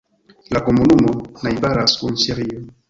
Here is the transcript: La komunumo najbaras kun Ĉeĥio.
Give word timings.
La 0.57 0.61
komunumo 0.69 1.13
najbaras 1.49 1.97
kun 2.03 2.21
Ĉeĥio. 2.27 2.69